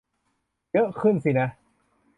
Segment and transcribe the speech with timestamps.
[0.71, 1.47] เยอะขึ้นสินะ